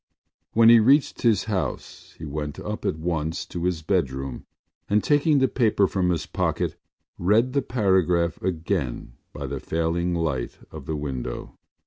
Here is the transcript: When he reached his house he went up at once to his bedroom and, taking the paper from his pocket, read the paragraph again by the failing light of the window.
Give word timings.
When 0.53 0.69
he 0.69 0.79
reached 0.79 1.21
his 1.21 1.43
house 1.43 2.15
he 2.17 2.25
went 2.25 2.57
up 2.59 2.85
at 2.85 2.97
once 2.97 3.45
to 3.45 3.65
his 3.65 3.83
bedroom 3.83 4.47
and, 4.89 5.03
taking 5.03 5.37
the 5.37 5.47
paper 5.47 5.85
from 5.87 6.09
his 6.09 6.25
pocket, 6.25 6.75
read 7.19 7.53
the 7.53 7.61
paragraph 7.61 8.41
again 8.41 9.13
by 9.31 9.45
the 9.45 9.59
failing 9.59 10.15
light 10.15 10.57
of 10.71 10.87
the 10.87 10.95
window. 10.95 11.55